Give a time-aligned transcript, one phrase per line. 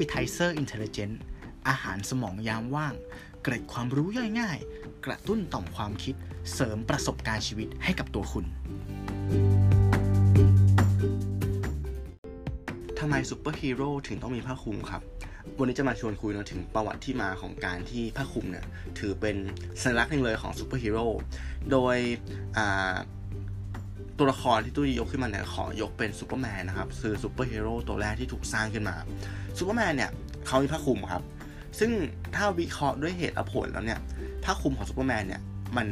[0.00, 1.14] Appetizer Intelligent
[1.68, 2.94] อาหารสมองยามว่าง
[3.42, 4.58] เกร็ดความรู้ย่อยง่าย
[5.06, 6.14] กระตุ้นต่อมความคิด
[6.54, 8.44] เสริมประสบการณ์ชีวิตให้กับตัวคุณ
[12.98, 15.02] ทำไมซูเปอร์ฮีโร่ถึงต้องมีผ้าคลุมครับ
[15.58, 18.66] วันนี้จะมาชวนคุยเนาะถึงประวัติที่มาของการที่ผ้าคลุมเนี่ย
[18.98, 19.36] ถือเป็น
[19.82, 21.06] สัญลักษณ์หนึ่งเลยของซูเปอร์ฮีโร่
[21.72, 21.96] โดย
[24.20, 28.96] ตัวละครที่ตุ้ยยกขึ้นมาเนี่ยขอยกเป็นซูเปอร์แมนนะครับคือซูเปอร์ฮีโร่ตัวแรกที่ถูกสร้างขึ้นมา
[29.58, 30.10] ซูเปอร์แมนเนี่ย
[30.46, 31.22] เขามีผ้าคลุมครับ
[31.78, 31.90] ซึ่ง
[32.34, 34.00] ถ้าวิเคราะห์ด้วยเหตุและผลแล้วเนี่ย
[34.44, 35.40] ผ้าคลุมของซูเปอร์แมนเนี่ย
[35.76, 35.86] มัน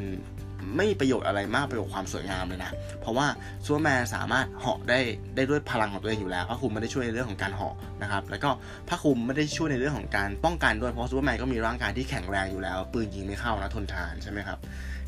[0.77, 3.27] ไม่มีประโยชน์อะไรมากไปกว่าความสวยงามเลยนะ เพราะว่า
[3.65, 5.01] ซูเปอร์แมนสามารถเหาะได้
[5.37, 8.51] ได้ด้วยพลังของตัวเองอยู่แล้วผ้าคลุมไม่ได้ช่วยในเรื่องของการเหาะนะครับ แล้วก็
[8.89, 14.59] ผ้าคลุมไม่ได้ช่วยในเรื่องของการป้องกันด้วย เพราะซูเปอร์แมนก็มีร่างกายที่แข็งแรงอยู่แล้ว ปืนยิงไม่เข้านะทนทานใช่ไหมครับ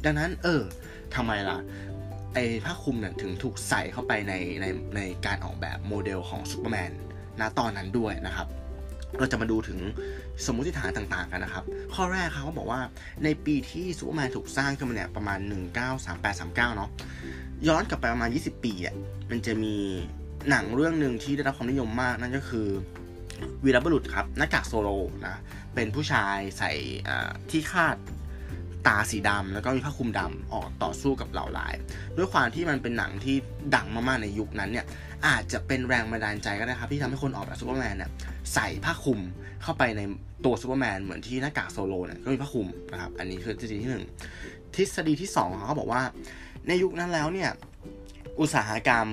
[0.04, 0.62] ดังนั้นเออ
[1.14, 1.58] ทำไมล่ะ
[2.34, 4.66] ไอ้ผ้าคลุมเนี่ยถึงถูกใส่เข้าไปในใน
[4.96, 6.90] ในการออกแบบโมเดลของซูเปอร์แมน
[7.40, 8.48] ณตอนนั้นด้วยนะครับ
[9.18, 9.78] เราจะมาดูถึง
[10.46, 11.64] สมมติฐานต่างๆกันนะครับ
[11.94, 12.80] ข้อแรกเขาบอกว่า
[13.24, 15.38] ในปีที่ซูเปอร์แมนถูกสร้างขึ้นมาเนี่ยประมาณ
[16.08, 16.90] 1938-39 เนาะ
[17.68, 18.94] ย้อนกลับไปประมาณ 20 ปีอะ
[19.30, 19.76] มันจะมี
[20.50, 22.68] หนังเรื่องหนึ่งที่ได้รับความนิยมมากนั่นก็คือ
[23.64, 24.88] วีรบุรุษครับหน้ากากโซโร
[25.26, 25.36] นะ
[25.74, 26.72] เป็นผู้ชายใส่
[27.50, 27.96] ที่คาด
[28.86, 31.74] ตาสีดำแล้วก็มีผ้าคลุมดำออกต่อสู้กับเหล่าร้าย
[32.16, 33.36] ด้วยความที่มันเป็นหนังที่
[33.74, 34.86] ดังมากๆในยุคนั้นเนี่ย
[35.26, 38.10] อาจจะเป็นแรงบันดาลใจก็ได้ครับที่ทำให้คนออกแบบซูเปอร์แมนเนี่ย
[38.54, 39.20] ใส่ผ้าคลุม
[39.62, 40.00] เข้าไปใน
[40.44, 43.90] ตัวซูเปอร์แมนเหมือนที่หน้ากากโซโรเนี่ยก็มีผ้าคลุมนะครับอันนี้คือทฤษฎีที่
[44.36, 46.02] 1 ทฤษฎีที่2เขาบอกว่า
[46.68, 47.50] ในยุคนั้นแล้วเนี่ย
[48.40, 49.06] อุตสาหกรรม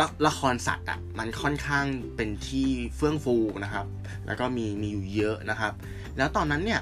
[0.00, 3.86] ละละครสัตว์อะมันค่อนข้างเป็นที่เฟื่องฟูนะครับ
[4.26, 5.72] แล้วก็มีมีอยู่เยอะนะครับ
[6.16, 6.80] แล้วตอนนั้นเนี่ย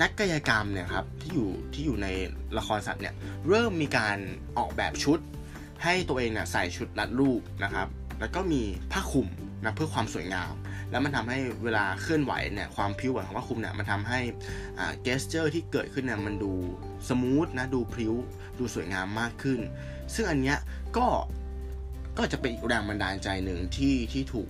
[0.00, 2.08] นักกายกรรมเนี่ยครับที่อยู่ที่อยู่ใน
[2.58, 3.14] ละครสัตว์เนี่ย
[3.48, 4.16] เริ่มมีการ
[4.58, 5.18] ออกแบบชุด
[5.82, 7.88] ให้ตัวเองเนี่ยใส่ชุดรัดรูปนะครับ
[8.20, 9.28] แล้วก็มีผ้าคลุม
[9.64, 10.52] นะเพื่อความสวยงาม
[10.90, 14.20] แล้วมันทำให้เวลาเคลื่อนไหวเนี่ยความพลิ้วไหวของผ้าคลุมเนี่ยมันทำให้
[15.02, 16.52] gesture ที่เกิดขึ้นเนี่ยมันดู
[17.08, 18.14] smooth นะดูพลิ้ว
[18.58, 19.60] ดูสวยงามมากขึ้น
[20.14, 20.58] ซึ่งอันเนี้ย
[20.96, 21.06] ก็
[22.18, 24.48] ก็จะเป็นอีกแรงบันดาลใจหนึ่งที่ที่ถูก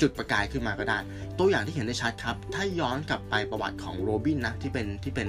[0.00, 0.98] จุดประกายขึ้นมาก็ได้
[1.38, 5.28] ตัวอย่างที่เห็นได้ชัดครับ ถ้าย้อนกลับไปประวัติของโรบินนะที่เป็นที่เป็น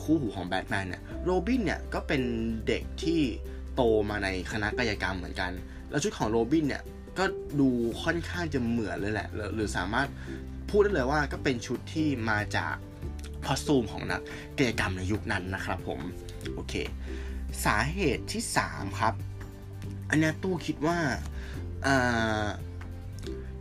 [0.00, 2.22] คู่หูของแบทแมนเนี่ย โรบินเนี่ยก็เป็น
[2.66, 3.20] เด็กที่
[3.74, 5.50] โตมาในคณะกายกรรมเหมือนกัน
[5.90, 6.82] แล้วชุดของโรบินเนี่ย
[7.18, 7.24] ก็
[7.60, 7.68] ดู
[8.02, 10.08] ค่อนข้างจะเหมือนเลยแหละ หรือสามารถ
[10.70, 12.74] พูดได้เลยว่าก็เป็นชุดที่มาจาก
[13.46, 14.20] คอสตูมของนัก
[14.58, 16.00] กายกรรมในยุคนั้นนะครับผม
[16.54, 16.74] โอเค
[17.64, 19.14] สาเหตุที่ 3 ครับ
[20.10, 20.98] อันนี้ตู้คิดว่า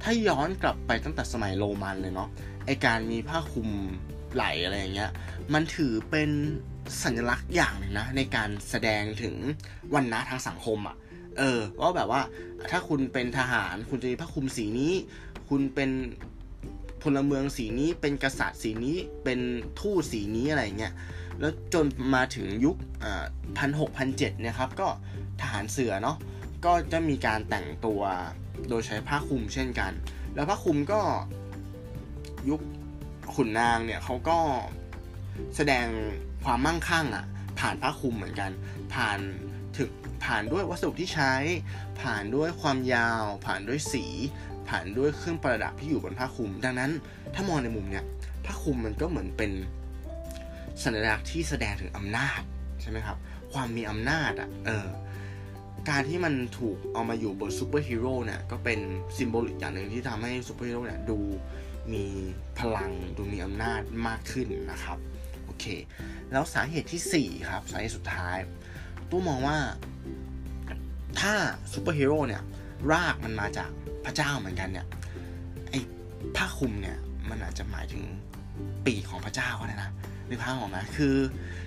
[0.01, 2.29] ถ้าย้อนกลับไปตั้งแต่สมัยโรมันเลยเนาะ
[2.65, 3.69] ไอการมีผ้าคลุม
[4.33, 5.11] ไหลอะไรอย่างเงี้ย
[5.53, 6.29] มันถือเป็น
[7.03, 9.35] สัญลักษณ์อย่างหนึ่งนะ ในการแสดงถึง
[9.93, 10.95] วันนะทางสังคมอะ่ะ
[11.37, 12.21] เออว่าแบบว่า
[12.69, 14.93] ถ้าคุณเป็นทหารคุณจะมีผ้าคลุมสีนี้
[15.49, 15.91] คุณเป็น
[17.03, 19.39] พลเมืองสีนี้เป็นกษัตริย์สีนี้เป็น
[19.79, 20.93] ทูตสีนี้อะไรเงี้ย
[21.39, 21.85] แล้วจน
[22.15, 22.75] มาถึงยุค
[23.57, 24.87] พันหกพันเจ็ดเนี่ยครับก็
[25.41, 26.17] ทหารเสือเนาะ
[26.65, 28.01] ก็จะมีการแต่งตัว
[28.69, 29.91] โดยใช้ผ้าคลุมเช่นกัน
[30.35, 31.01] แล้วผ้าคลุมก็
[32.49, 32.61] ยุค
[33.35, 34.37] ขุนนางเนี่ยเขาก็
[35.55, 35.87] แสดง
[36.43, 37.25] ความมั่งคั่งอะ่ะ
[37.59, 38.51] ผ่านผ้าคลุมเหมือนกัน
[38.93, 39.19] ผ่าน
[39.77, 39.89] ถึง
[40.23, 41.33] ผ่านด้วยวัสดุที่ใช้
[42.01, 44.05] ผ่านด้วยความยาว ผ่านด้วยสี
[44.69, 46.91] ผ่านด้วยเครื่องประดับที่อยู่บนผ้าคลุม ดังนั้น
[47.33, 48.05] ถ้ามองในมุมเนี้ย
[48.45, 49.51] ผ้าคลุมมันก็เหมือนเป็น
[50.83, 52.41] สัญลักษณ์ที่แสดงถึงอำนาจ
[52.81, 53.17] ใช่ไหมครับ
[53.53, 54.87] ความมีอำนาจอะ่ะเออ
[55.89, 58.79] การที่มันถูกเอามาอยู่บนซูเปอร์ฮีโร่เนี่ยก็เป็น
[59.17, 61.19] symbolic อย่างหนึ่งที่ทำให้ซูเปอร์ฮีโร่เนี่ยดู
[61.93, 62.05] มี
[62.59, 64.97] พลังดูมีอำนาจมากขึ้นนะครับ
[65.45, 65.65] โอเค
[66.31, 68.37] แล้วสาเหตุที่ 4 ครับ สาเหตุสุดท้าย
[69.09, 69.57] ตู้มองว่า
[71.19, 71.33] ถ้า
[71.73, 72.41] ซูเปอร์ฮีโร่เนี่ย
[72.91, 73.69] รากมันมาจาก
[74.05, 74.85] พระเจ้าเหมือนกันเนี่ย
[75.69, 75.79] ไอ้
[76.35, 76.97] ผ้าคลุมเนี่ย
[77.29, 78.03] มันอาจจะหมายถึง
[78.85, 79.91] ปีกของพระเจ้าก็ได้นะ
[80.27, 81.15] ในภาพของนะคือ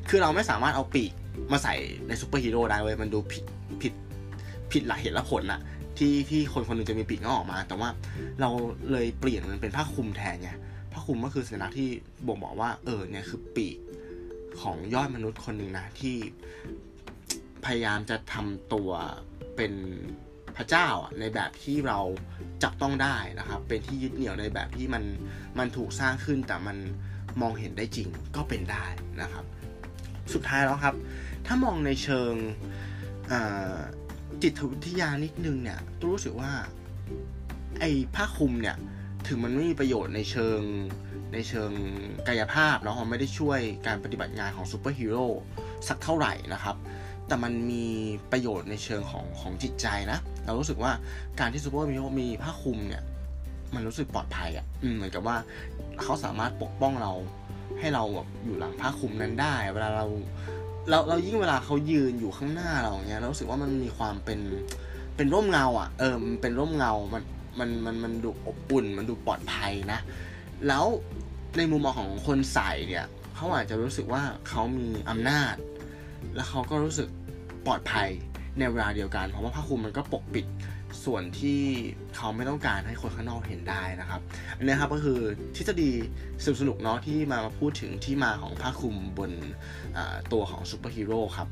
[0.08, 1.12] คือเราไม่สามารถเอาปีก
[1.52, 1.74] มาใส่
[2.08, 3.44] ในซูเปอร์ฮีโร่ได้เว้ยมันดูผิด
[3.82, 3.92] ผิด
[4.72, 5.60] ผิดหลักเหตุและผลอะ
[5.98, 7.88] ที่ที่คนคนนึงจะมีปีกงอกออกมา แต่ว่า
[8.40, 8.50] เรา
[8.90, 10.50] เลยเปลี่ยนมันเป็นผ้าคลุมแทนไง
[10.92, 11.88] ผ้าคลุมก็คือสัญลักษณ์ที่
[12.26, 13.76] บ่งบอกว่า เออเนี่ยคือปีก
[14.60, 16.16] ของยอดมนุษย์คนหนึ่งนะที่
[17.64, 18.90] พยายามจะทำตัว
[19.56, 19.72] เป็น
[20.56, 20.88] พระเจ้า
[21.20, 21.98] ในแบบที่เรา
[22.62, 25.04] จับต้องได้นะครับ เป็นที่ยึดเหนี่ยวในแบบที่มัน
[25.58, 26.76] มันถูกสร้างขึ้นแต่มัน
[27.40, 28.84] มองเห็นได้จริงก็เป็นได้
[29.22, 29.44] นะครับ
[30.32, 30.94] สุดท้ายแล้วครับ
[31.46, 32.32] ถ้ามองในเชิง
[34.42, 36.52] จิตวิทยานิดนึงเนี่ยตู้รู้สึกว่า
[37.80, 38.76] ไอ้ผ้าคลุมเนี่ย
[39.26, 40.60] ถึงมันไม่มีประโยชน์ในเชิง
[41.32, 41.70] ในเชิง
[42.28, 45.26] กายภาพเนาะมันไม่ได้ช่วยการปฏิบัติงานของซูเปอร์ฮีโร่
[45.88, 46.76] สักเท่าไหร่นะครับ
[47.26, 47.86] แต่มันมี
[48.32, 50.92] ประโยชน์ในเชิงของของจิตใจนะ เรารู้สึกว่า
[51.40, 53.02] การที่ซูเปอร์ฮีโร่มีผ้าคลุมเนี่ย
[53.74, 54.66] มันรู้สึกปลอดภัยอะ่ะ
[54.96, 55.36] เหมือนกับว่า
[56.02, 57.12] เขาสามารถปกป้องเรา
[57.78, 60.06] ให้เราแบบอยู่หลังผ้าคลุมนั้นได้ เวลาเรา
[60.90, 64.40] เราเรายิ่งเวลาเขายืนอยู่ข้างหน้าเราเนี้ยเรารู้สึกว่ามันมีความเป็น
[65.16, 67.22] เป็นร่มเงาอะ่ะ เออมันเป็นร่มเงา มัน
[67.58, 70.00] มันมันมันดูอบอุ่น มันดูปลอดภัยนะ
[70.66, 70.84] แล้ว
[71.56, 75.54] ในมุมมองของคนใส่เนี่ยเขาอาจจะรู้สึกว่าเขามีอำนาจ
[76.34, 77.08] แล้วเขาก็รู้สึก
[77.66, 78.08] ปลอดภัย
[78.58, 80.46] ในเวลาเดียวกัน เพราะว่าผ้าคลุมมันก็ปกปิด
[81.04, 81.60] ส่วนที่
[82.16, 84.20] เขาไม่ต้องการให้คนข้างนอกเห็นได้นะครับ
[84.56, 85.20] อันนี้ครับก็คือ
[85.56, 85.90] ทฤษฎี
[86.44, 89.30] สนุกสนุกเนาะที่มาพูดถึงที่มาของผ้าคลุมบน
[90.32, 91.48] ตัวของซูเปอร์ฮีโร่ครับ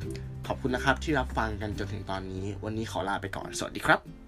[0.47, 4.26] ขอบคุณนะครับที่รับฟังกันจนถึงตอนนี้ วันนี้ขอลาไปก่อน สวัสดีครับ